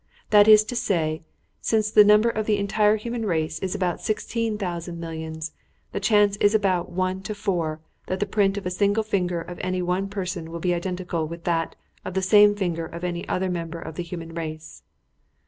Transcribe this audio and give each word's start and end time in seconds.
That 0.31 0.47
is 0.47 0.63
to 0.63 0.75
say 0.75 1.19
that, 1.19 1.25
since 1.63 1.91
the 1.91 2.03
number 2.03 2.29
of 2.31 2.47
the 2.47 2.57
entire 2.57 2.95
human 2.95 3.23
race 3.23 3.59
is 3.59 3.75
about 3.75 4.01
sixteen 4.01 4.57
thousand 4.57 4.99
millions, 4.99 5.51
the 5.91 5.99
chance 5.99 6.37
is 6.37 6.55
about 6.55 6.89
one 6.89 7.21
to 7.21 7.35
four 7.35 7.81
that 8.07 8.19
the 8.19 8.25
print 8.25 8.57
of 8.57 8.65
a 8.65 8.71
single 8.71 9.03
finger 9.03 9.41
of 9.41 9.59
any 9.59 9.83
one 9.83 10.09
person 10.09 10.49
will 10.49 10.59
be 10.59 10.73
identical 10.73 11.27
with 11.27 11.43
that 11.43 11.75
of 12.03 12.15
the 12.15 12.23
same 12.23 12.55
finger 12.55 12.87
of 12.87 13.03
any 13.03 13.27
other 13.29 13.47
member 13.47 13.79
of 13.79 13.93
the 13.93 14.01
human 14.01 14.33
race. 14.33 14.81